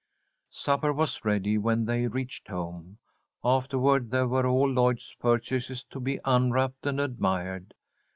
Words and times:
Supper 0.49 0.91
was 0.91 1.23
ready 1.23 1.59
when 1.59 1.85
they 1.85 2.07
reached 2.07 2.47
home. 2.47 2.97
Afterward 3.43 4.09
there 4.09 4.27
were 4.27 4.47
all 4.47 4.67
Lloyd's 4.67 5.13
purchases 5.19 5.83
to 5.91 5.99
be 5.99 6.19
unwrapped 6.25 6.87
and 6.87 6.99
admired. 6.99 7.75